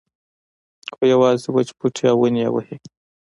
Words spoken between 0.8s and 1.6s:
خو یوازې